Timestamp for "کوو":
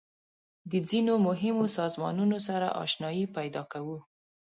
3.71-3.97